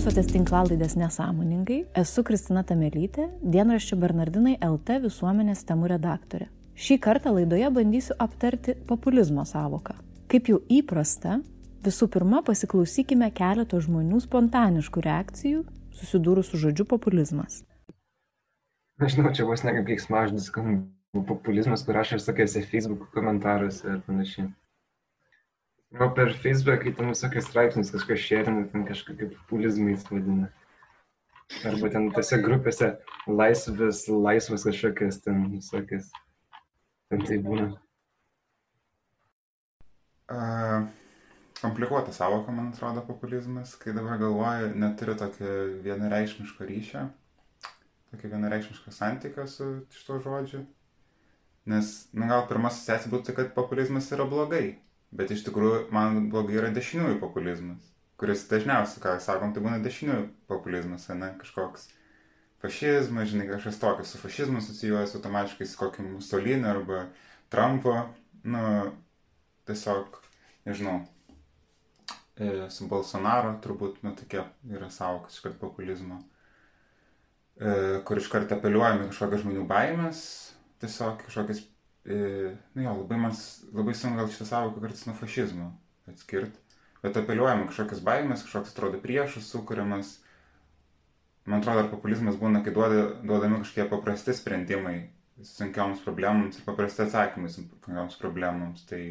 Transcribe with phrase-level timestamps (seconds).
[0.00, 6.46] Klausotės tinklalaidės nesąmoningai, esu Kristina Tamelytė, dienraščio Bernardinai LT visuomenės temų redaktorė.
[6.72, 9.98] Šį kartą laidoje bandysiu aptarti populizmo savoką.
[10.32, 11.42] Kaip jau įprasta,
[11.84, 15.66] visų pirma pasiklausykime keleto žmonių spontaniškų reakcijų
[16.00, 17.60] susidūrus su žodžiu populizmas.
[19.04, 20.48] Nežinau, čia vos ne kaip keiksmažodis,
[21.28, 24.48] populizmas, kur rašo visokiose Facebook komentaruose ir panašiai.
[25.98, 30.46] O per Facebook, kai ten visokius straipsnius kažkas šėrina, ten kažką kaip populizmais vadina.
[31.66, 32.90] Arba ten tose grupėse
[33.26, 36.12] laisvės, laisvas kažkokias ten visokias.
[37.10, 37.66] Ten tai būna.
[40.30, 40.86] Uh,
[41.58, 47.02] komplikuota savoka, man atrodo, populizmas, kai dabar galvoju, neturi tokio vienareikšmiško ryšio,
[48.12, 50.62] tokio vienareikšmiško santykio su šito žodžiu.
[51.66, 54.78] Nes, na gal pirma asociacija būtų, kad populizmas yra blogai
[55.10, 57.86] Bet iš tikrųjų man blogai yra dešiniųjų populizmas,
[58.20, 61.88] kuris dažniausiai, ką sakom, tai būna dešiniųjų populizmas, ne kažkoks
[62.62, 67.06] fašizmas, žinai, kažkas tokio su fašizmu asocijuojas automatiškai su kokiu Mussolini arba
[67.50, 67.96] Trumpo,
[68.44, 68.92] nu,
[69.66, 70.20] tiesiog,
[70.68, 71.00] nežinau,
[72.36, 76.20] e, su Bolsonaro turbūt, nu, tokia yra savokas iškart populizmo,
[77.58, 80.22] e, kur iškart apeliuojame kažkokias žmonių baimės,
[80.84, 81.64] tiesiog kažkokias
[82.04, 83.36] E, nu jo, labai man,
[83.76, 85.68] labai sunku gal šitą savoką kartais nuo fašizmo
[86.10, 86.58] atskirti,
[87.04, 90.16] bet apeliuojama kažkokias baimės, kažkoks atrodo priešas sukūriamas.
[91.48, 94.96] Man atrodo, ar populizmas būna, kai duoda, duodami kažkokie paprasti sprendimai
[95.44, 98.84] sunkioms problemams ir paprasti atsakymai sunkioms problemams.
[98.88, 99.02] Tai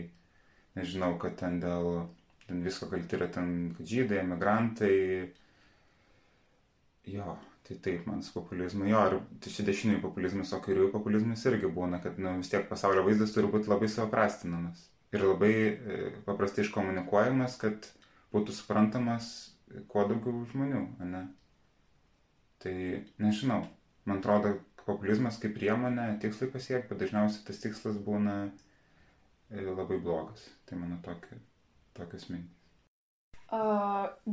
[0.77, 2.07] nežinau, kad ten dėl
[2.49, 4.95] ten visko kalti yra ten žydai, emigrantai.
[7.09, 7.35] Jo,
[7.67, 11.69] Tai taip, man su populizmu, jo, ir tai čia dešiniųjų populizmas, o kairiųjų populizmas irgi
[11.73, 16.65] būna, kad nu, vis tiek pasaulio vaizdas turi būti labai supaprastinamas ir labai e, paprastai
[16.65, 17.89] iškomunikuojamas, kad
[18.33, 19.29] būtų suprantamas
[19.91, 20.81] kuo daugiau žmonių,
[21.11, 21.23] ne?
[22.59, 22.75] Tai
[23.21, 23.61] nežinau,
[24.09, 24.55] man atrodo,
[24.89, 30.47] populizmas kaip priemonė tikslai pasiekti, bet dažniausiai tas tikslas būna e, labai blogas.
[30.65, 31.37] Tai mano tokia,
[31.97, 32.55] tokios mintys.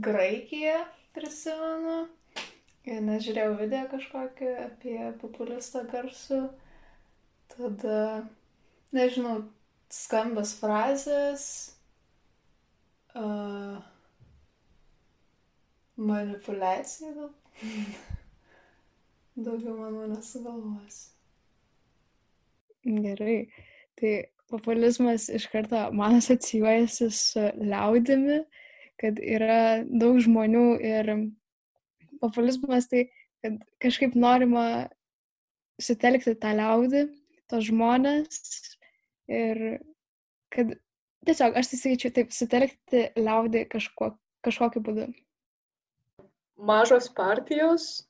[0.07, 0.81] Graikija,
[1.17, 2.07] prisimenu,
[2.87, 6.45] Nes žiūrėjau video kažkokį apie populistą garsų.
[7.51, 7.97] Tada,
[8.95, 9.41] nežinau,
[9.91, 11.47] skambas frazės.
[13.17, 13.81] Uh,
[15.97, 17.33] manipulacija gal.
[19.47, 21.01] Daugiau manau nesugalvos.
[22.87, 23.49] Gerai.
[23.99, 24.13] Tai
[24.53, 28.39] populizmas iš karto man asocijuojasi su liaudimi,
[29.01, 31.11] kad yra daug žmonių ir
[32.27, 33.07] populizmas tai,
[33.45, 34.67] kad kažkaip norima
[35.83, 37.07] sutelkti tą liaudį,
[37.51, 38.41] tos žmonės
[39.31, 39.63] ir
[40.55, 40.75] kad
[41.27, 44.13] tiesiog, aš tai sakyčiau, taip, sutelkti liaudį kažkuo,
[44.47, 45.07] kažkokiu būdu.
[46.57, 48.07] Mažos partijos,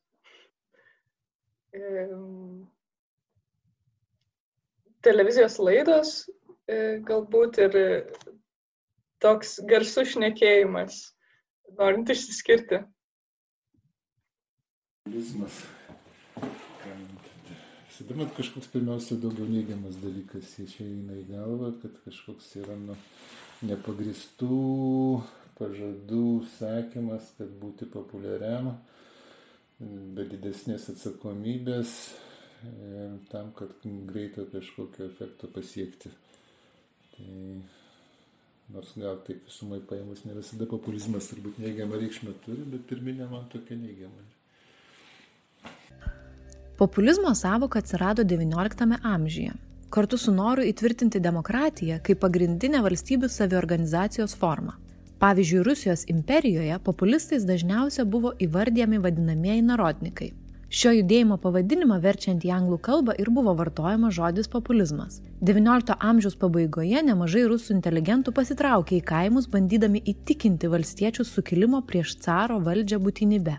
[5.06, 6.12] televizijos laidos,
[6.70, 7.78] e, galbūt ir
[9.22, 11.00] toks garsus šnekėjimas,
[11.80, 12.84] norint išsiskirti
[15.06, 15.64] populizmas.
[17.88, 22.96] Visada man kažkoks pirmiausia daugiau neigiamas dalykas išeina į galvą, kad kažkoks yra nu,
[23.62, 25.22] nepagristų
[25.56, 26.26] pažadų
[26.58, 28.74] sakymas, kad būti populiariam,
[29.78, 31.94] be didesnės atsakomybės
[33.30, 33.72] tam, kad
[34.10, 36.10] greito kažkokio efekto pasiekti.
[37.14, 37.34] Tai
[38.74, 43.46] nors gal taip visumai paėmus ne visada populizmas turbūt neigiamą reikšmę turi, bet pirminė man
[43.52, 44.35] tokia neigiama.
[46.76, 49.52] Populizmo savoka atsirado XIX amžiuje,
[49.90, 54.74] kartu su noru įtvirtinti demokratiją kaip pagrindinę valstybių saviorganizacijos formą.
[55.18, 60.28] Pavyzdžiui, Rusijos imperijoje populistais dažniausia buvo įvardyjami vadinamieji narodnikai.
[60.68, 65.22] Šio judėjimo pavadinimą verčiant į anglų kalbą ir buvo vartojamas žodis populizmas.
[65.40, 72.60] XIX amžiaus pabaigoje nemažai rusų inteligentų pasitraukė į kaimus, bandydami įtikinti valstiečius sukilimo prieš caro
[72.60, 73.56] valdžią būtinybę.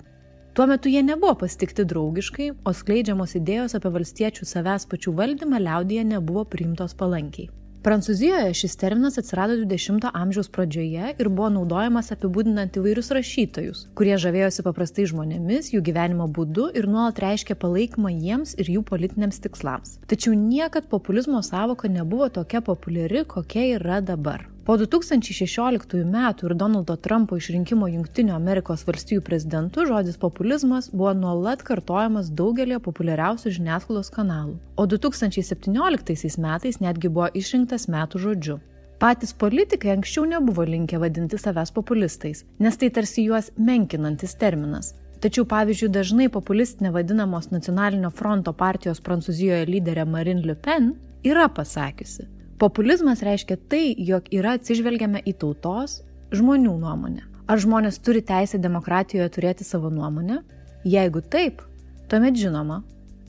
[0.58, 6.06] Tuo metu jie nebuvo pasitikti draugiškai, o skleidžiamos idėjos apie valstiečių savęs pačių valdymą liaudyje
[6.16, 7.52] nebuvo priimtos palankiai.
[7.86, 14.66] Prancūzijoje šis terminas atsirado 20-ojo amžiaus pradžioje ir buvo naudojamas apibūdinant įvairius rašytojus, kurie žavėjosi
[14.66, 20.00] paprastai žmonėmis, jų gyvenimo būdu ir nuolat reiškė palaikymą jiems ir jų politiniams tikslams.
[20.10, 24.50] Tačiau niekad populizmo savoka nebuvo tokia populiari, kokia yra dabar.
[24.68, 31.64] Po 2016 metų ir Donaldo Trumpo išrinkimo Junktinių Amerikos valstijų prezidentu žodis populizmas buvo nuolat
[31.70, 38.60] kartojamas daugelį populiariausių žiniasklaidos kanalų, o 2017 metais netgi buvo išrinktas metų žodžiu.
[39.00, 44.98] Patys politikai anksčiau nebuvo linkę vadinti savęs populistais, nes tai tarsi juos menkinantis terminas.
[45.24, 52.34] Tačiau, pavyzdžiui, dažnai populistinė vadinamos nacionalinio fronto partijos Prancūzijoje lyderė Marine Le Pen yra pasakiusi.
[52.58, 56.00] Populizmas reiškia tai, jog yra atsižvelgiame į tautos,
[56.34, 57.28] žmonių nuomonę.
[57.46, 60.40] Ar žmonės turi teisę demokratijoje turėti savo nuomonę?
[60.82, 61.62] Jeigu taip,
[62.10, 62.80] tuomet žinoma,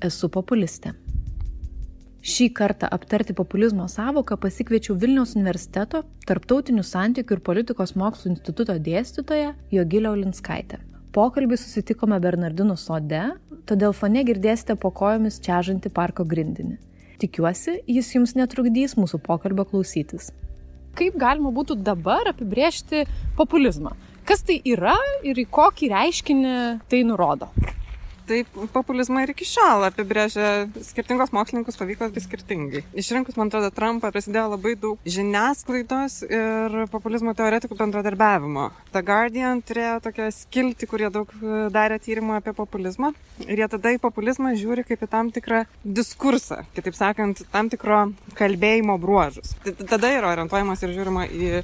[0.01, 0.95] esu populistė.
[2.25, 9.53] Šį kartą aptarti populizmo savoką pasikviečiau Vilniaus universiteto Tarptautinių santykių ir politikos mokslų instituto dėstytoją
[9.77, 10.81] Jogilę Olinskaitę.
[11.13, 13.23] Pokalbį susitikome Bernardinų sode,
[13.69, 16.88] todėl fone girdėsite po kojomis čiažantį parko grindinį.
[17.19, 20.29] Tikiuosi, jis jums netrukdys mūsų pokalbio klausytis.
[20.99, 23.05] Kaip galima būtų dabar apibriežti
[23.39, 23.97] populizmą?
[24.29, 24.95] Kas tai yra
[25.27, 26.55] ir į kokį reiškinį
[26.91, 27.51] tai nurodo?
[28.29, 32.85] Taip populizmą ir iki šiol apibrėžia skirtingos mokslininkus pavyko vis skirtingai.
[32.99, 38.69] Išrinkus, man atrodo, Trumpą prasidėjo labai daug žiniasklaidos ir populizmo teoretikų bendradarbiavimo.
[38.95, 43.13] The Guardian turėjo tokią skiltį, kurie daug e, darė tyrimų apie populizmą
[43.47, 48.01] ir jie tada į populizmą žiūri kaip į tam tikrą diskursą, kitaip sakant, tam tikro
[48.39, 49.55] kalbėjimo bruožus.
[49.89, 51.63] Tada yra orientuojamas ir žiūrima į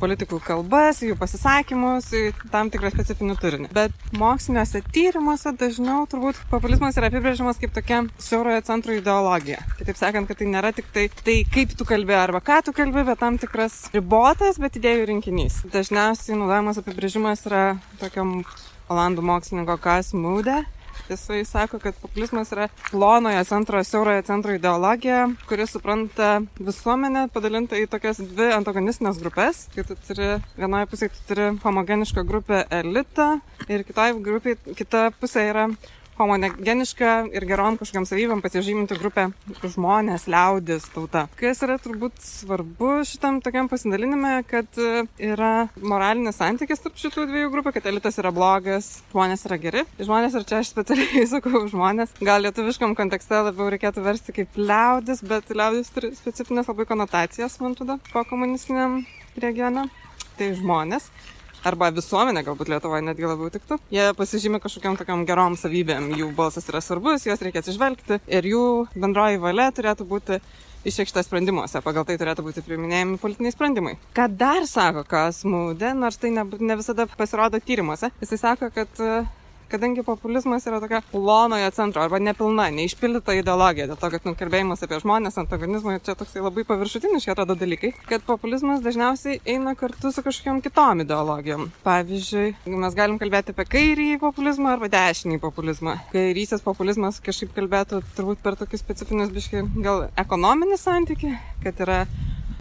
[0.00, 3.70] politikų kalbas, jų pasisakymus, į tam tikrą specifinį turinį.
[3.76, 9.62] Bet moksliniuose tyrimuose dažniau turbūt populizmas yra apibrėžiamas kaip tokia siaurojo centro ideologija.
[9.80, 13.06] Kitaip sakant, kad tai nėra tik tai, tai kaip tu kalbė arba ką tu kalbė,
[13.08, 15.62] bet tam tikras ribotas, bet idėjų rinkinys.
[15.72, 17.64] Dažniausiai naudojamas apibrėžimas yra
[18.02, 18.40] tokiam
[18.92, 20.62] olandų mokslininko Kas Mūdė.
[21.08, 27.86] Jisai sako, kad populizmas yra plonojo centro, siaurojo centro ideologija, kuri supranta visuomenę padalinta į
[27.92, 29.66] tokias dvi antagonistinės grupės.
[29.74, 33.28] Kai tu turi, vienoje pusėje tu turi homogenišką grupę elitą
[33.68, 35.68] ir kitoje grupėje kita pusė yra
[36.16, 39.28] homogenišką ir gerom kažkokiam savybėm pasižyminti grupę
[39.62, 41.26] žmonės, liaudis, tauta.
[41.38, 47.52] Kas yra turbūt svarbu šitam tokiam pasidalinime, kad e, yra moralinis santykis tarp šitų dviejų
[47.54, 49.84] grupių, kad elitas yra blogas, žmonės yra geri.
[50.00, 55.22] Žmonės, ir čia aš specialiai sakau žmonės, gal lietuviškam kontekste labiau reikėtų versti kaip liaudis,
[55.26, 59.02] bet liaudis turi specifines labai konotacijas, man atrodo, po komunistiniam
[59.40, 59.88] regione.
[60.36, 61.08] Tai žmonės
[61.66, 63.80] arba visuomenė galbūt Lietuvoje netgi labiau tiktų.
[63.94, 68.64] Jie pasižymė kažkokiam tokiam gerom savybėm, jų balsas yra svarbus, juos reikia atsižvelgti ir jų
[68.94, 70.40] bendroji valia turėtų būti
[70.86, 73.96] išreikšta sprendimuose, pagal tai turėtų būti priiminėjami politiniai sprendimai.
[74.14, 79.02] Ką dar sako Kasmūdė, nors tai ne, ne visada pasirodo tyrimuose, jisai sako, kad
[79.70, 85.00] kadangi populizmas yra tokia plonojo centro arba nepilna, neišpildyta ideologija, dėl to, kad nukalbėjimas apie
[85.02, 90.62] žmonės, antagonizmą, čia toksai labai paviršutiniški atrodo dalykai, kad populizmas dažniausiai eina kartu su kažkokiam
[90.64, 91.68] kitom ideologijom.
[91.86, 92.46] Pavyzdžiui,
[92.76, 95.98] mes galim kalbėti apie kairį populizmą arba dešinį populizmą.
[96.14, 101.34] Kairysis populizmas kažkaip kalbėtų turbūt per tokius specifinius biški gal ekonominį santyki,
[101.64, 102.04] kad yra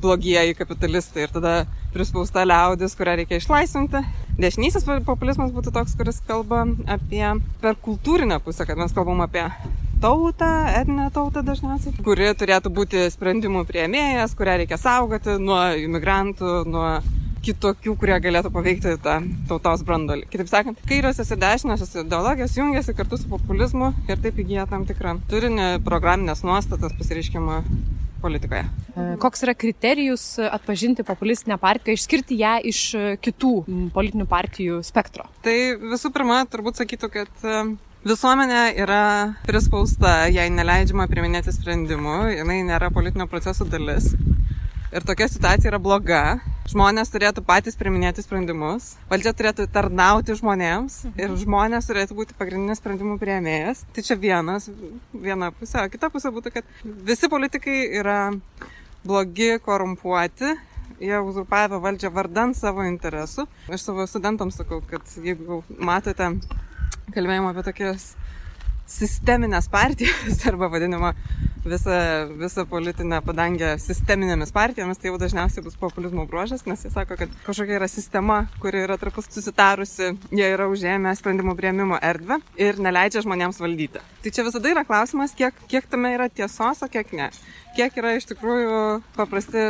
[0.01, 1.55] blogieji kapitalistai ir tada
[1.95, 4.03] prispausta liaudis, kurią reikia išlaisvinti.
[4.39, 7.23] Dešinysis populizmas būtų toks, kuris kalba apie
[7.61, 9.45] per kultūrinę pusę, kad mes kalbam apie
[10.03, 16.89] tautą, etninę tautą dažniausiai, kuri turėtų būti sprendimų prieimėjas, kurią reikia saugoti nuo imigrantų, nuo
[17.45, 19.19] kitokių, kurie galėtų paveikti tą
[19.49, 20.25] tautos brandolį.
[20.33, 25.19] Kitaip sakant, kairiosios ir dešiniosios ideologijos jungiasi kartu su populizmu ir taip įgyja tam tikrą
[25.31, 27.61] turinį, programinės nuostatas, pasireiškimą
[28.25, 28.65] politikoje.
[28.65, 32.83] E, koks yra kriterijus atpažinti populistinę partiją, išskirti ją iš
[33.25, 33.55] kitų
[33.95, 35.29] politinių partijų spektro?
[35.45, 35.57] Tai
[35.93, 37.59] visų pirma, turbūt sakytų, kad e,
[38.05, 44.11] Visuomenė yra prispausta, jai neleidžiama priminėti sprendimų, jinai nėra politinio proceso dalis.
[44.95, 46.19] Ir tokia situacija yra bloga.
[46.71, 53.17] Žmonės turėtų patys priminėti sprendimus, valdžia turėtų tarnauti žmonėms ir žmonės turėtų būti pagrindinis sprendimų
[53.19, 53.83] prieimėjas.
[53.91, 54.69] Tai čia vienas,
[55.11, 55.83] viena pusė.
[55.83, 56.71] O kita pusė būtų, kad
[57.11, 58.19] visi politikai yra
[59.03, 60.53] blogi, korumpuoti,
[61.03, 63.49] jie uzurpavę valdžią vardant savo interesų.
[63.67, 66.31] Aš savo studentams sakau, kad jeigu matote
[67.11, 68.13] kalbėjimą apie tokias
[68.87, 71.11] sisteminės partijas arba vadinamą
[71.65, 71.97] visą,
[72.39, 77.33] visą politinę padangę sisteminėmis partijomis, tai jau dažniausiai bus populizmo bruožas, nes jie sako, kad
[77.45, 83.25] kažkokia yra sistema, kuri yra trapus susitarusi, jie yra užėmę sprendimų prieimimo erdvę ir neleidžia
[83.25, 84.03] žmonėms valdyti.
[84.23, 87.31] Tai čia visada yra klausimas, kiek, kiek tame yra tiesos, o kiek ne
[87.75, 88.77] kiek yra iš tikrųjų
[89.15, 89.63] paprasti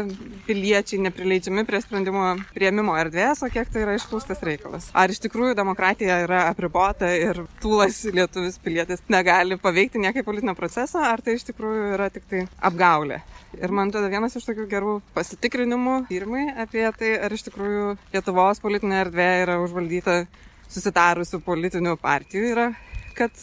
[0.46, 4.90] piliečiai neprileidžiami prie sprendimo prieimimo erdvės, o kiek tai yra išpūstas reikalas.
[4.94, 11.02] Ar iš tikrųjų demokratija yra apribota ir tūlas lietuvis pilietis negali paveikti niekaip politinio proceso,
[11.02, 13.22] ar tai iš tikrųjų yra tik tai apgaulė.
[13.58, 18.62] Ir man tada vienas iš tokių gerų pasitikrinimų tyrimai apie tai, ar iš tikrųjų Lietuvos
[18.62, 20.24] politinė erdvė yra užvaldyta
[20.70, 22.72] susitarusių politinių partijų, yra,
[23.18, 23.38] kad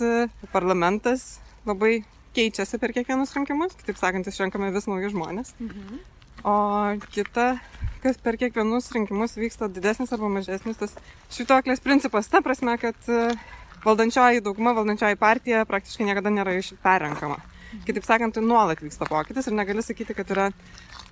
[0.52, 2.02] parlamentas labai
[2.36, 5.54] keičiasi per kiekvienus rinkimus, kitaip sakant, išrenkame vis nauji žmonės.
[5.60, 6.00] Mhm.
[6.42, 6.54] o
[7.14, 7.60] kita,
[8.02, 10.94] kas per kiekvienus rinkimus vyksta didesnis arba mažesnis tas
[11.30, 12.26] švituoklės principas.
[12.26, 13.36] Ta prasme, kad e,
[13.84, 17.38] valdančioji dauguma, valdančioji partija praktiškai niekada nėra perrenkama.
[17.86, 20.50] Kitaip sakant, tai nuolat vyksta pokytis ir negali sakyti, kad yra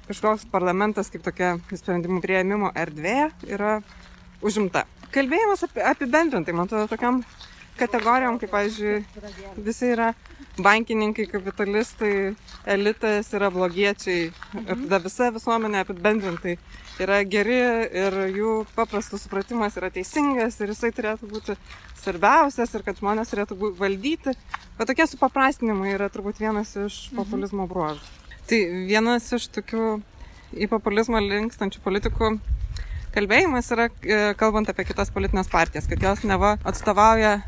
[0.09, 3.79] kažkoks parlamentas kaip tokia sprendimų prieimimo erdvė yra
[4.43, 4.85] užimta.
[5.15, 7.23] Kalbėjimas apie, apibendrintai, man atrodo, tokiam
[7.81, 9.01] kategorijom, kaip, pavyzdžiui,
[9.65, 10.13] visi yra
[10.61, 12.13] bankininkai, kapitalistai,
[12.69, 14.29] elitas yra blogiečiai.
[14.61, 16.57] Ir tada visa visuomenė apibendrintai
[17.01, 17.59] yra geri
[18.03, 21.57] ir jų paprastas supratimas yra teisingas ir jisai turėtų būti
[22.03, 24.37] svarbiausias ir kad žmonės turėtų valdyti.
[24.79, 28.05] Bet tokie supaprastinimai yra turbūt vienas iš populizmo bruožų.
[28.51, 30.01] Tai vienas iš tokių
[30.61, 32.35] į populizmą linkstančių politikų
[33.15, 37.41] kalbėjimas yra, e, kalbant apie kitas politinės partijas, kad jos neva atstovauja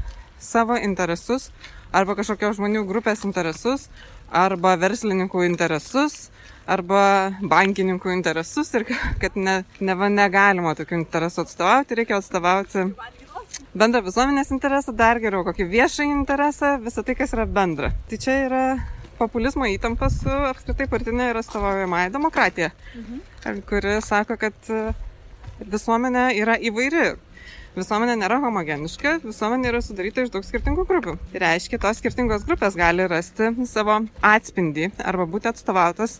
[0.42, 1.50] savo interesus
[1.92, 3.88] arba kažkokios žmonių grupės interesus
[4.32, 6.30] arba verslininkų interesus
[6.66, 8.86] arba bankininkų interesus ir
[9.22, 12.86] kad ne, neva negalima tokių interesų atstovauti, reikia atstovauti
[13.76, 17.92] bendrą visuomenės interesą, dar geriau kokį viešą interesą, visą tai, kas yra bendra.
[18.08, 18.62] Tai čia yra
[19.18, 23.60] populizmo įtampa su apskritai partinė ir atstovaujamąją demokratiją, mhm.
[23.68, 24.72] kuri sako, kad
[25.62, 27.12] visuomenė yra įvairi
[27.76, 31.16] visuomenė nėra homogeniška, visuomenė yra sudaryta iš daug skirtingų grupių.
[31.32, 36.18] Tai reiškia, tos skirtingos grupės gali rasti savo atspindį arba būti atstovautos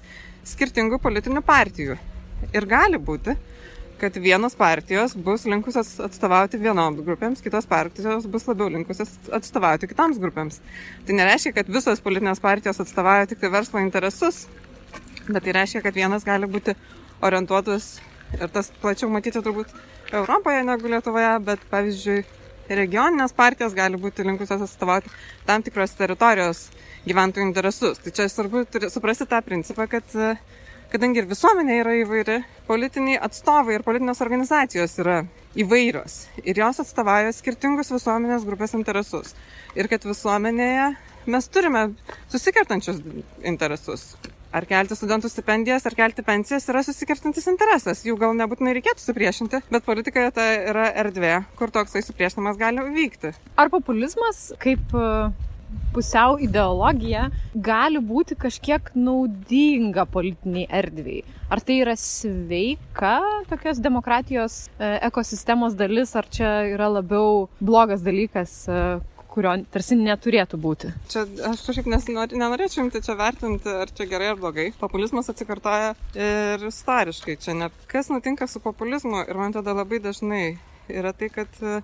[0.49, 1.99] skirtingų politinių partijų.
[2.53, 3.37] Ir gali būti,
[4.03, 10.19] kad vienos partijos bus linkusios atstovauti vienoms grupėms, kitos partijos bus labiau linkusios atstovauti kitoms
[10.23, 10.59] grupėms.
[11.07, 14.49] Tai nereiškia, kad visos politinės partijos atstovauja tik tai verslo interesus,
[15.29, 16.75] bet tai reiškia, kad vienas gali būti
[17.23, 18.01] orientuotas
[18.39, 19.73] ir tas plačiau matyti turbūt
[20.13, 22.23] Europoje negu Lietuvoje, bet pavyzdžiui,
[22.73, 25.11] regioninės partijos gali būti linkusios atstovauti
[25.49, 26.67] tam tikros teritorijos
[27.07, 28.01] gyventojų interesus.
[28.03, 30.17] Tai čia svarbu suprasti tą principą, kad
[30.93, 35.23] kadangi ir visuomenė yra įvairi, politiniai atstovai ir politinės organizacijos yra
[35.59, 39.33] įvairios ir jos atstovauja skirtingus visuomenės grupės interesus.
[39.77, 40.93] Ir kad visuomenėje
[41.33, 41.89] mes turime
[42.33, 43.01] susikertančius
[43.47, 44.13] interesus
[44.53, 48.05] ar kelti studentų stipendijas, ar kelti pensijas yra susikirtantis interesas.
[48.07, 53.33] Jų gal nebūtinai reikėtų supriešinti, bet politikoje tai yra erdvė, kur toksai supriešinimas gali vykti.
[53.57, 55.09] Ar populizmas kaip e,
[55.93, 61.23] pusiau ideologija gali būti kažkiek naudinga politiniai erdviai.
[61.53, 63.19] Ar tai yra sveika
[63.51, 68.85] tokios demokratijos e, ekosistemos dalis, ar čia yra labiau blogas dalykas, e,
[69.33, 70.93] kurio tarsi neturėtų būti.
[71.13, 74.69] Čia aš kažkaip nenorėčiau imti čia vertinti, ar čia gerai ar blogai.
[74.81, 77.39] Populizmas atsikartoja ir istoriškai.
[77.41, 80.45] Čia net kas nutinka su populizmu ir man tada labai dažnai
[80.93, 81.81] yra tai, kad e,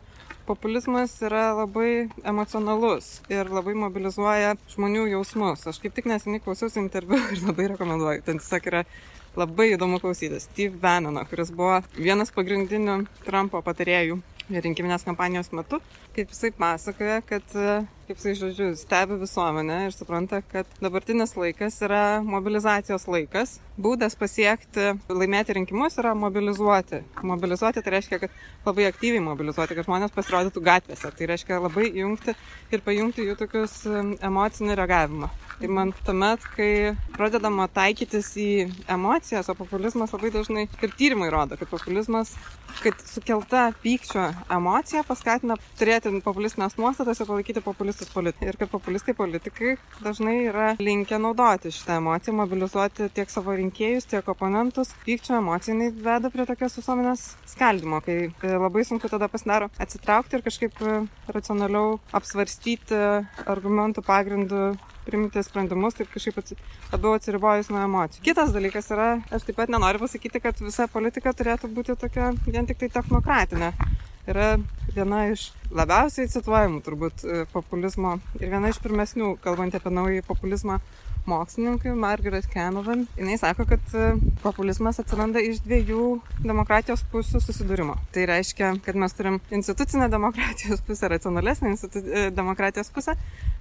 [0.47, 5.67] populizmas yra labai emocionalus ir labai mobilizuoja žmonių jausmus.
[5.71, 8.25] Aš kaip tik neseniai klausiausi interviu ir labai rekomenduoju.
[8.27, 8.85] Ten tiesiog yra
[9.39, 10.49] labai įdomu klausytis.
[10.49, 14.19] Steve Bannono, kuris buvo vienas pagrindinių Trumpo patarėjų
[14.51, 15.81] rinkiminės kampanijos metu,
[16.17, 17.57] kaip jisai pasakoja, kad,
[18.09, 23.59] kaip jisai žodžiu, stebi visuomenę ir supranta, kad dabartinis laikas yra mobilizacijos laikas.
[23.77, 27.03] Būdas pasiekti, laimėti rinkimus yra mobilizuoti.
[27.29, 31.13] Mobilizuoti tai reiškia, kad labai aktyviai mobilizuoti, kad žmonės pasirodytų gatvėse.
[31.19, 32.33] Tai reiškia labai įjungti
[32.73, 33.83] ir pajungti jų tokius
[34.25, 35.29] emocinį reagavimą.
[35.59, 38.51] Tai man tuomet, kai pradedama taikytis į
[38.95, 42.31] emocijas, o populizmas labai dažnai ir tyrimai rodo, kad populizmas,
[42.79, 47.65] kad sukelta pykčio emocija paskatina turėti populistinės nuostatas ir palaikyti
[47.99, 48.49] populistus politikai.
[48.49, 54.29] Ir kad populistai politikai dažnai yra linkę naudoti šitą emociją, mobilizuoti tiek savo rinkėjus, tiek
[54.29, 54.95] oponentus.
[55.05, 60.45] Pykčio emocija veda prie tokios visuomenės skaldimo, kai e, labai sunku tada pasidaro atsitraukti ir
[60.47, 62.99] kažkaip e, racionaliau apsvarstyti
[63.47, 64.77] argumentų pagrindų
[65.09, 66.59] priimti sprendimus, taip kažkaip atsi,
[66.93, 68.27] labiau atsiribojus nuo emocijų.
[68.27, 72.69] Kitas dalykas yra, aš taip pat nenoriu pasakyti, kad visa politika turėtų būti tokia vien
[72.69, 73.73] tik tai technokratinė.
[74.29, 74.59] Yra
[74.93, 80.77] viena iš labiausiai cituojamų turbūt e, populizmo ir viena iš pirmesnių, kalbant apie naują populizmą
[81.29, 83.07] mokslininkui Margaret Canavan.
[83.17, 84.09] Jis sako, kad e,
[84.43, 86.07] populizmas atsiranda iš dviejų
[86.45, 87.99] demokratijos pusių susidūrimo.
[88.15, 92.05] Tai reiškia, kad mes turim institucinę demokratijos pusę, racionalesnę institu...
[92.09, 93.15] E, demokratijos pusę,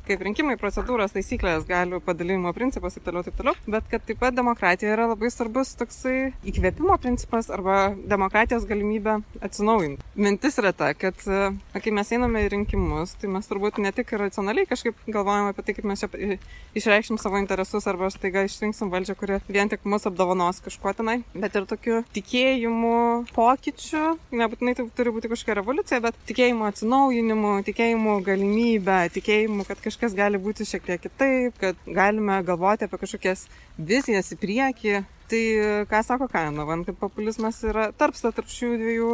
[0.07, 3.55] kaip rinkimai, procedūros, taisyklės, galių padalymo principas ir toliau, taip toliau.
[3.67, 10.05] Bet kad taip pat demokratija yra labai svarbus toksai įkvėpimo principas arba demokratijos galimybė atsinaujinti.
[10.15, 14.13] Mintis yra ta, kad e, kai mes einame į rinkimus, tai mes turbūt ne tik
[14.21, 16.39] racionaliai kažkaip galvojame apie tai, kaip mes čia
[16.77, 21.55] išreikšim savo interesus arba staiga išrinksim valdžią, kuri vien tik mus apdovanos kažkuo tenai, bet
[21.57, 28.99] ir tokiu tikėjimu pokyčiu, nebūtinai tai turi būti kažkokia revoliucija, bet tikėjimu atsinaujinimu, tikėjimu galimybę,
[29.17, 33.47] tikėjimu, kad kažkas gali būti šiek tiek kitaip, kad galime galvoti apie kažkokias
[33.77, 34.95] vizijas į priekį.
[35.27, 35.43] Tai
[35.89, 39.11] ką sako Kainovan, kad populizmas yra tarpsta tarp šių dviejų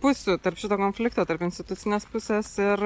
[0.00, 2.80] pusių, tarp šito konflikto, tarp institucinės pusės ir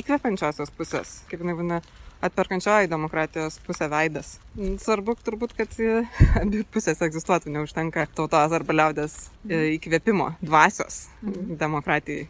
[0.00, 1.82] įkvepiančiosios pusės, kaip jinai vadina,
[2.24, 4.36] atperkančioji demokratijos pusė veidas.
[4.82, 5.72] Svarbu turbūt, kad
[6.42, 9.16] abi pusės egzistuotų, neužtenka tautos arba liaudės
[9.48, 12.28] e, įkvėpimo, dvasios demokratijai.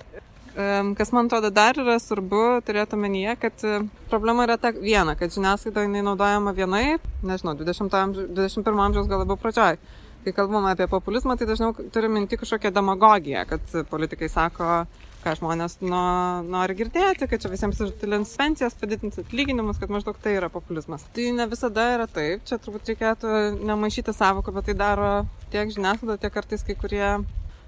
[0.57, 3.79] Em, Kas man atrodo dar yra svarbu turėti omenyje, kad e,
[4.09, 9.21] problema yra ta viena, kad žiniasklaida jinai naudojama vienai, nežinau, 20 amžiaus, 21 amžiaus gal
[9.21, 9.77] labiau pradžioj.
[10.25, 14.87] Kai kalbame apie populizmą, tai dažniau turime minti kažkokią demagogiją, kad politikai sako,
[15.27, 16.03] ką žmonės no,
[16.47, 21.07] nori girdėti, kad čia visiems išdalins pensijas, padidins atlyginimus, kad maždaug tai yra populizmas.
[21.17, 23.33] Tai ne visada yra taip, čia turbūt reikėtų
[23.67, 25.11] nemaišyti savokų, bet tai daro
[25.51, 27.09] tiek žiniasklaida, tiek kartais kai kurie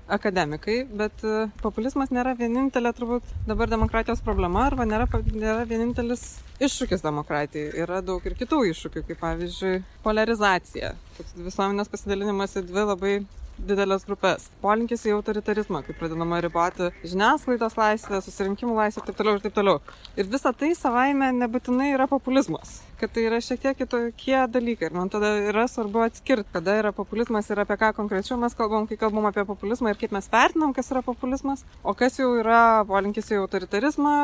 [0.09, 6.23] akademikai, bet e, populizmas nėra vienintelė turbūt dabar demokratijos problema arba nėra, nėra vienintelis
[6.65, 7.75] iššūkis demokratijai.
[7.85, 9.75] Yra daug ir kitų iššūkių, kaip pavyzdžiui
[10.07, 10.95] polarizacija.
[11.19, 13.15] Toks visuomenės pasidalinimas į dvi labai
[13.59, 14.49] didelės grupės.
[14.63, 19.57] Polinkis į autoritarizmą, kai pradedama riboti žiniasklaidos laisvę, susirinkimų laisvę ir taip toliau ir taip
[19.57, 19.83] toliau.
[20.19, 22.81] Ir visa tai savaime nebūtinai yra populizmas.
[22.99, 24.91] Kad tai yra šiek tiek kitokie dalykai.
[24.91, 28.89] Ir man tada yra svarbu atskirti, kada yra populizmas ir apie ką konkrečiau mes kalbam,
[28.91, 32.85] kai kalbam apie populizmą ir kaip mes vertinam, kas yra populizmas, o kas jau yra
[32.89, 34.19] polinkis į autoritarizmą,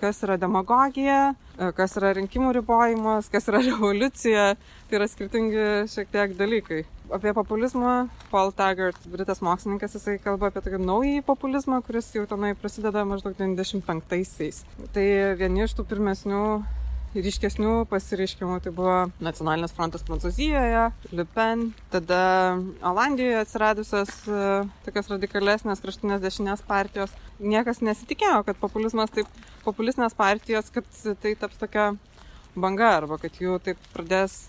[0.00, 1.34] kas yra demagogija,
[1.76, 4.46] kas yra rinkimų ribojimas, kas yra revoliucija.
[4.88, 6.84] Tai yra skirtingi šiek tiek dalykai.
[7.10, 12.52] Apie populizmą Paul Taggart, britas mokslininkas, jisai kalba apie tokį naują populizmą, kuris jau tenai
[12.54, 14.60] prasideda maždaug 95-aisiais.
[14.94, 15.06] Tai
[15.40, 16.42] vieni iš tų pirmesnių
[17.14, 22.20] ryškesnių pasireiškimų tai buvo Nacionalinis frontas Prancūzijoje, Le Pen, tada
[22.86, 24.44] Olandijoje atsiradusios e,
[24.86, 27.16] tokios radikalesnės kraštinės dešinės partijos.
[27.42, 29.26] Niekas nesitikėjo, kad populizmas taip,
[29.66, 30.86] populistinės partijos, kad
[31.24, 31.90] tai taps tokia
[32.54, 34.44] banga arba kad jų taip pradės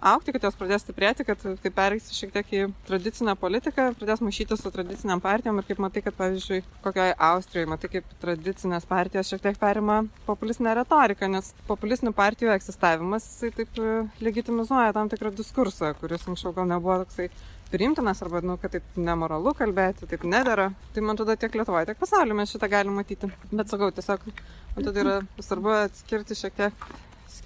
[0.00, 4.58] aukti, kad jos pradės stiprėti, kad tai pereis šiek tiek į tradicinę politiką, pradės maišyti
[4.58, 9.42] su tradiciniam partijom ir kaip matai, kad pavyzdžiui, kokioje Austrijoje, matai, kaip tradicinės partijos šiek
[9.44, 15.92] tiek perima populistinę retoriką, nes populistinių partijų egzistavimas, jisai taip e, legitimizuoja tam tikrą diskursą,
[16.00, 17.30] kuris anksčiau gal nebuvo toksai
[17.70, 20.68] priimtinas arba, nu, kad taip nemoralu kalbėti, taip nedara.
[20.94, 23.30] Tai man tada tiek Lietuvoje, tiek pasaulyje mes šitą galim matyti.
[23.50, 24.28] Bet sakau, tiesiog
[24.76, 26.86] man tada yra svarbu atskirti šiek tiek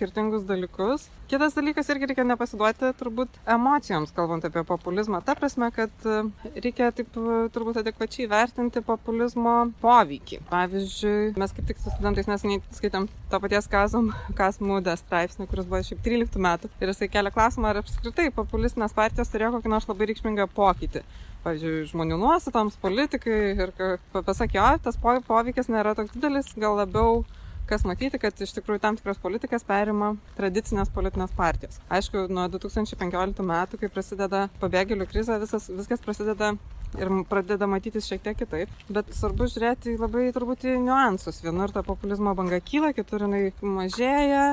[0.00, 1.08] skirtingus dalykus.
[1.28, 5.20] Kitas dalykas irgi reikia nepasiduoti turbūt emocijoms, kalbant apie populizmą.
[5.24, 6.22] Ta prasme, kad e,
[6.56, 10.40] reikia taip e, turbūt adekvačiai vertinti populizmo poveikį.
[10.48, 15.82] Pavyzdžiui, mes kaip tik su studentais neseniai skaitėm to paties Kazum, Kasmudą straipsnį, kuris buvo
[15.84, 16.70] šiaip 13 metų.
[16.80, 21.04] Ir jisai kelia klausimą, ar apskritai populistinės partijos turėjo kokį nors labai reikšmingą pokytį.
[21.44, 23.70] Pavyzdžiui, žmonių nuostatoms, politikai ir
[24.12, 27.22] pasakė, o tas po- poveikis nėra toks didelis, gal labiau
[27.70, 31.78] kas matyti, kad iš tikrųjų tam tikras politikas perima tradicinės politinės partijos.
[31.92, 36.54] Aišku, nuo 2015 metų, kai prasideda pabėgėlių krizė, visas, viskas prasideda
[36.98, 38.72] ir pradeda matytis šiek tiek kitaip.
[38.90, 41.42] Bet svarbu žiūrėti labai turbūt į niuansus.
[41.44, 44.44] Vienur ta populizmo banga kyla, kitur jinai mažėja.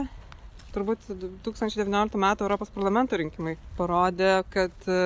[0.77, 1.07] Turbūt
[1.41, 2.25] 2019 m.
[2.37, 4.97] Europos parlamento rinkimai parodė, kad e,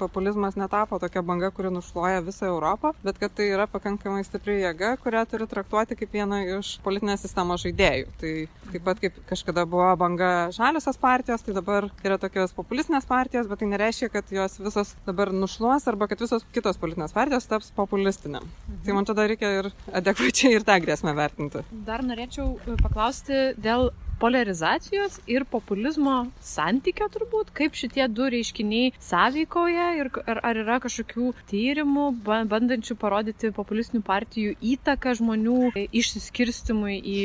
[0.00, 4.96] populizmas netapo tokia banga, kuri nušluoja visą Europą, bet kad tai yra pakankamai stipri jėga,
[4.98, 8.10] kurią turi traktuoti kaip vieną iš politinės sistemos žaidėjų.
[8.18, 8.34] Tai
[8.72, 13.62] taip pat kaip kažkada buvo banga žaliosios partijos, tai dabar yra tokios populistinės partijos, bet
[13.62, 18.50] tai nereiškia, kad jos visos dabar nušluos arba kad visos kitos politinės partijos taps populistiniam.
[18.66, 18.82] Mhm.
[18.82, 21.62] Tai man tada reikia ir adekvačiai ir tą grėsmę vertinti.
[21.86, 29.88] Dar norėčiau e, paklausti dėl polarizacijos ir populizmo santykio turbūt, kaip šitie du reiškiniai sąveikoja
[30.00, 37.18] ir ar, ar yra kažkokių tyrimų, ba- bandančių parodyti populistinių partijų įtaką žmonių išsiskirstimui į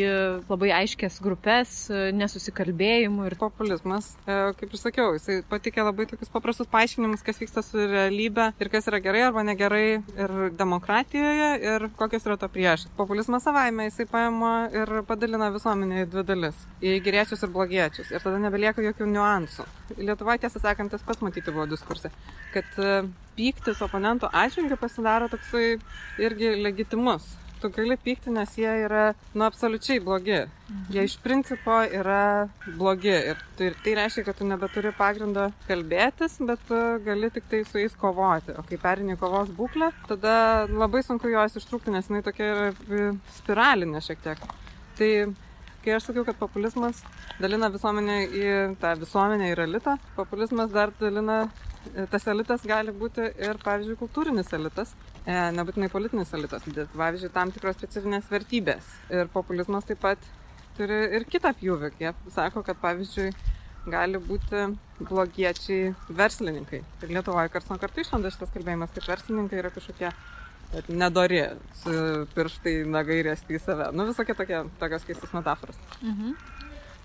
[0.50, 1.76] labai aiškias grupės,
[2.16, 7.64] nesusikalbėjimų ir populizmas, e, kaip ir sakiau, jisai patikė labai tokius paprastus paaiškinimus, kas vyksta
[7.66, 12.88] su realybė ir kas yra gerai arba negerai ir demokratijoje ir kokios yra to prieš.
[12.98, 18.24] Populizmas savaime jisai paima ir padalina visuomenę į dvi dalis- į geriečius ir blogiečius ir
[18.24, 19.65] tada nebelieka jokių niuansų.
[20.00, 22.12] Lietuva, tiesą sakant, tas pats matyti buvo diskursė,
[22.54, 23.00] kad e,
[23.38, 25.76] pyktis oponentų atžvilgiu pasidaro toksai
[26.21, 27.34] irgi legitimus
[27.65, 30.38] tu gali pykti, nes jie yra, nu, absoliučiai blogi.
[30.93, 33.13] Jie iš principo yra blogi.
[33.32, 36.74] Ir tai, tai reiškia, kad tu nebeturi pagrindo kalbėtis, bet
[37.06, 38.56] gali tik tai su jais kovoti.
[38.60, 40.36] O kai perini kovos būklę, tada
[40.69, 44.45] labai sunku jos ištrūkti, nes jinai tokia yra e, spiralinė šiek tiek.
[45.00, 45.12] Tai
[45.86, 47.04] kai aš sakiau, kad populizmas
[47.41, 48.50] dalina visuomenę į
[48.82, 51.45] tą visuomenę ir elitą, populizmas dar dalina
[52.12, 54.93] tas elitas gali būti ir, pavyzdžiui, kultūrinis elitas,
[55.26, 58.88] e, nebūtinai politinis elitas, bet, pavyzdžiui, tam tikros specifinės vertybės.
[59.13, 60.32] Ir populizmas taip pat
[60.78, 61.91] turi ir kitą pjūvį.
[62.02, 63.30] Jie sako, kad, pavyzdžiui,
[63.91, 64.65] gali būti
[65.06, 66.82] blogiečiai verslininkai.
[67.04, 70.10] Ir Lietuvoje karts nuo karto išlanda šitas kalbėjimas, kad verslininkai yra kažkokie
[70.89, 71.43] nedori,
[71.82, 71.93] su
[72.36, 73.91] pirštai nagai rėsti į save.
[73.95, 75.80] Nu, visokie tokie, tokios keistos metaforos.
[76.01, 76.36] Mhm.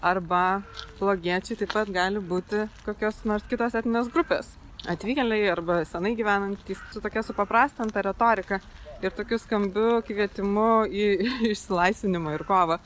[0.01, 0.63] Arba
[0.99, 4.55] blogiečiai taip pat gali būti kokios nors kitos etinės grupės
[4.89, 8.61] atvykėliai arba senai gyvenantys su tokia supaprastinta retorika
[9.05, 11.07] ir tokiu skambiu kvietimu į
[11.53, 12.81] išsilaisvinimą ir kovą.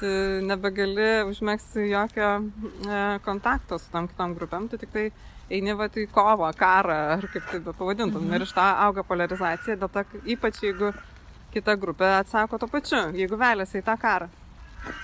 [0.00, 0.10] Tu
[0.42, 5.04] nebegali užmėgsti jokio e, kontakto su tam kitom grupėm, tu tik tai
[5.52, 8.24] eini va į kovą, karą, ar kaip tai pavadintum.
[8.24, 8.34] Mhm.
[8.34, 10.04] Ir iš to auga polarizacija, dėl to
[10.34, 10.90] ypač jeigu
[11.54, 14.30] kita grupė atsako to pačiu, jeigu vėliasi į tą karą.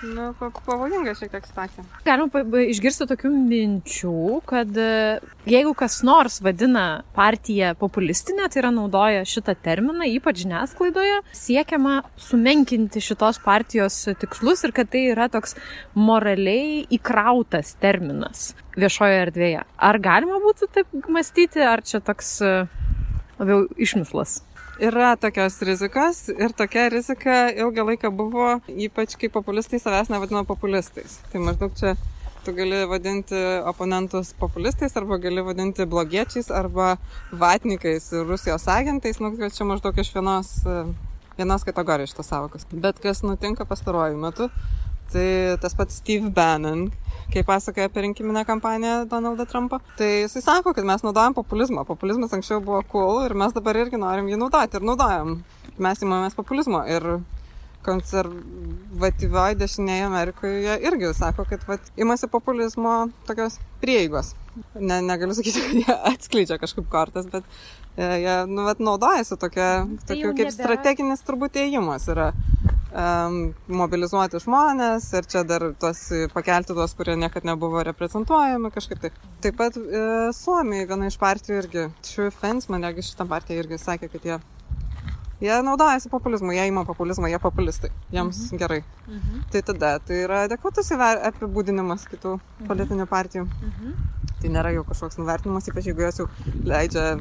[0.01, 0.33] Nu,
[0.65, 1.83] pavojinga šiek tiek situacija.
[2.05, 4.13] Galima išgirsti tokių minčių,
[4.49, 11.21] kad e, jeigu kas nors vadina partiją populistinę, tai yra naudoja šitą terminą, ypač žiniasklaidoje,
[11.37, 15.57] siekiama sumenkinti šitos partijos tikslus ir kad tai yra toks
[15.97, 19.65] moraliai įkrautas terminas viešojo erdvėje.
[19.77, 22.55] Ar galima būtų taip mąstyti, ar čia toks e,
[23.41, 24.39] labiau išmislas?
[24.81, 31.19] Yra tokios rizikos ir tokia rizika ilgą laiką buvo, ypač kai populistai savęs nevadino populistais.
[31.29, 31.91] Tai maždaug čia
[32.41, 33.37] tu gali vadinti
[33.69, 36.95] oponentus populistais arba gali vadinti blogiečiais arba
[37.29, 40.49] vatnikais ir Rusijos agentais, nu, čia maždaug iš vienos,
[41.37, 42.65] vienos kategorijos šitos savokos.
[42.73, 44.49] Bet kas nutinka pastaruoju metu,
[45.11, 46.85] Tai tas pats Steve Bannon,
[47.33, 51.83] kai pasakoja apie rinkiminę kampaniją Donaldo Trumpo, tai jisai sako, kad mes naudojam populizmą.
[51.85, 55.41] Populizmas anksčiau buvo cool ir mes dabar irgi norim jį naudoti ir naudojam.
[55.81, 57.07] Mes įmamės populizmo ir
[57.85, 64.35] konservatyvioji dešinėje Amerikoje irgi sako, kad vat, imasi populizmo tokios prieigos.
[64.75, 67.43] Ne, negaliu sakyti, kad jie atskleidžia kažkaip kortas, bet
[67.97, 69.71] e, jie nu, vat, naudojasi tokia,
[70.05, 70.57] tai tokiu kaip nebėra...
[70.59, 72.31] strateginis turbūt ėjimas yra
[72.91, 73.37] um,
[73.71, 79.19] mobilizuoti žmonės ir čia dar tuos pakelti tuos, kurie niekada nebuvo reprezentuojami kažkaip taip.
[79.41, 80.01] Taip pat e,
[80.35, 84.37] Suomija, viena iš partijų irgi, True Fence, man irgi šitą partiją irgi sakė, kad jie,
[85.41, 88.61] jie naudojasi populizmu, jie ima populizmą, jie populistai, jiems mhm.
[88.61, 88.81] gerai.
[89.07, 89.43] Mhm.
[89.53, 92.71] Tai tada tai yra adekvatus apibūdinimas kitų mhm.
[92.71, 93.47] politinių partijų.
[93.47, 94.09] Mhm.
[94.41, 96.29] Tai nėra jau kažkoks nuvertinimas, ypač jeigu jos jau
[96.65, 97.11] leidžia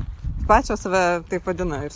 [0.48, 1.92] pačios save taip vadina ir,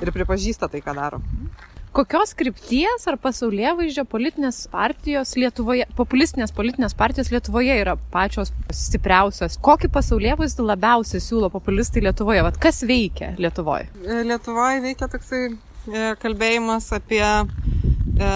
[0.00, 1.18] ir pripažįsta tai, ką daro.
[1.18, 1.49] Mhm.
[1.92, 9.56] Kokios krypties ar pasaulyje vaizdžio politinės partijos Lietuvoje, populistinės politinės partijos Lietuvoje yra pačios stipriausios?
[9.58, 12.44] Kokį pasaulyje vaizdą labiausiai siūlo populistai Lietuvoje?
[12.46, 13.88] Vat kas veikia Lietuvoje?
[14.06, 18.30] Lietuvoje veikia toksai e, kalbėjimas apie e,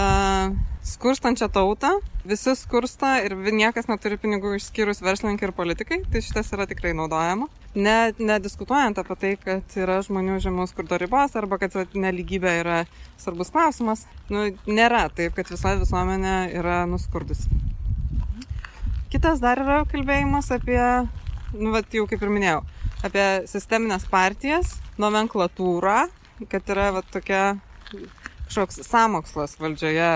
[0.85, 1.89] skurstančią tautą.
[2.25, 7.49] Visi skursta ir niekas neturi pinigų išskyrus verslininkai ir politikai, tai šitas yra tikrai naudojama.
[7.75, 12.77] Ne, nediskutuojant apie tai, kad yra žmonių žemiau skurdo ribos arba kad neligybė yra
[13.21, 17.49] svarbus klausimas, nu, nėra taip, kad visa visuomenė yra nuskurdusi.
[19.13, 20.81] Kitas dar yra kalbėjimas apie,
[21.53, 22.61] nu, vat, jau kaip ir minėjau,
[23.05, 25.99] apie sisteminės partijas, nomenklatūrą,
[26.51, 27.43] kad yra vat, tokia
[28.45, 30.09] kažkoks samokslas valdžioje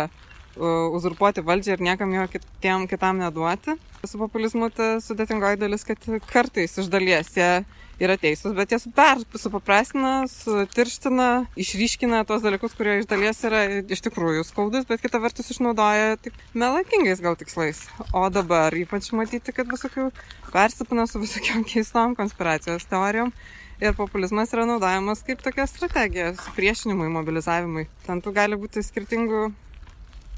[0.60, 3.78] uzurpuoti valdžią ir niekam jo kitiem kitam neduoti.
[4.04, 7.52] Su populizmu ta sudėtingoji dalis, kad kartais iš dalies jie
[8.00, 11.28] yra teisūs, bet jie super, supaprastina, sutirština,
[11.60, 16.38] išryškina tuos dalykus, kurie iš dalies yra iš tikrųjų skaudus, bet kita vertus išnaudoja tik
[16.56, 17.86] melakingais gal tikslais.
[18.16, 20.10] O dabar ypač matyti, kad visokių
[20.54, 23.34] persipina su visokiam keistom konspiracijos teorijom.
[23.80, 27.86] Ir populizmas yra naudojamas kaip tokia strategija priešinimui, mobilizavimui.
[28.04, 29.46] Ten tų gali būti skirtingų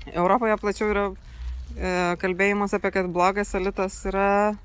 [0.10, 4.56] Europoje plačiau yra e, kalbėjimas apie, kad blogas elitas yra e,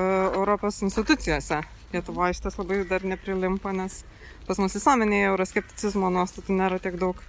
[0.00, 1.60] Europos institucijose.
[1.92, 4.00] Lietuvoje šitas labai dar neprilimpa, nes
[4.48, 7.22] pas mus visuomenėje euroskepticizmo nuostatų nėra tiek daug.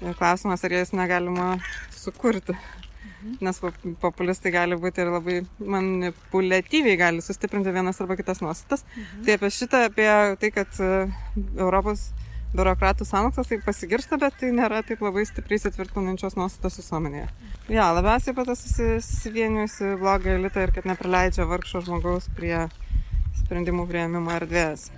[0.00, 1.54] E, klausimas, ar jas negalima
[1.96, 2.58] sukurti.
[3.00, 3.36] Mhm.
[3.44, 3.60] Nes
[4.00, 8.84] populistai gali būti ir labai manipuliatyviai gali sustiprinti vienas arba kitas nuostatas.
[8.84, 9.24] Mhm.
[9.24, 10.82] Tai apie šitą, apie tai, kad
[11.56, 12.10] Europos
[12.54, 17.28] biurokratų sąmokslas tai pasigirsta, bet tai nėra taip labai stipriai įsitvirtinančios nuostatos visuomenėje.
[17.70, 22.66] Ja, labiausiai apie tą susivienijusi blogą elitą ir kad neprileidžia vargšo žmogaus prie
[23.44, 24.90] sprendimų prieimimo erdvės.